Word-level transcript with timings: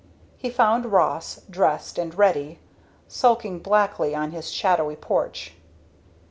He 0.35 0.49
found 0.49 0.87
Ross, 0.91 1.41
dressed 1.47 1.99
and 1.99 2.15
ready, 2.15 2.57
sulking 3.07 3.61
blackly 3.61 4.17
on 4.17 4.31
his 4.31 4.49
shadowy 4.49 4.95
porch. 4.95 5.53